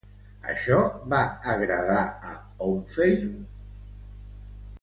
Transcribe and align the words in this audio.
Això 0.53 0.77
va 1.13 1.19
agradar 1.53 1.99
a 2.31 2.35
Òmfale? 2.71 3.31